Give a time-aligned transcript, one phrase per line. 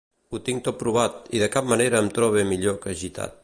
[0.35, 3.39] Ho tinc tot provat, i de cap manera em trobe millor que gitat.